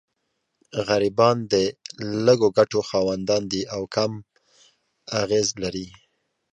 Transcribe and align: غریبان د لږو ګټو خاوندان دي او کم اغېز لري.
غریبان 0.87 1.37
د 1.53 1.53
لږو 2.25 2.49
ګټو 2.57 2.79
خاوندان 2.89 3.43
دي 3.51 3.61
او 3.75 3.81
کم 3.95 4.11
اغېز 5.21 5.47
لري. 5.63 5.87